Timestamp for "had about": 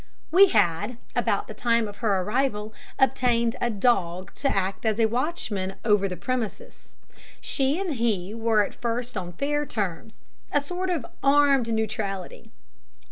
0.47-1.47